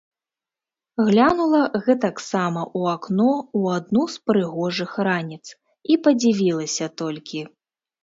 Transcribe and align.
Глянула 1.09 1.59
гэтаксама 1.87 2.61
у 2.81 2.81
акно 2.95 3.29
ў 3.59 3.77
адну 3.77 4.03
з 4.17 4.27
прыгожых 4.33 4.91
раніц 5.11 5.41
і 5.91 6.03
падзівілася 6.05 6.95
толькі. 7.01 7.49